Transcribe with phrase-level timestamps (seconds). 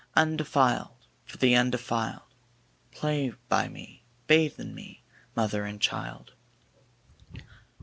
[0.15, 2.23] Undefiled, for the undefiled;
[2.89, 5.03] Play by me, bathe in me,
[5.35, 6.33] mother and child.